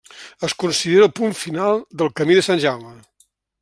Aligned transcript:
Es 0.47 0.55
considera 0.63 1.05
el 1.09 1.13
punt 1.21 1.37
final 1.43 1.85
del 2.03 2.13
camí 2.21 2.41
de 2.41 2.49
Sant 2.51 2.67
Jaume. 2.69 2.99